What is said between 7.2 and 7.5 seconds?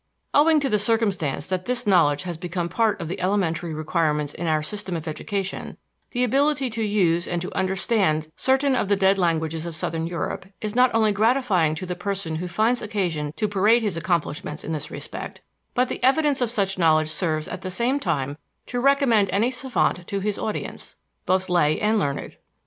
and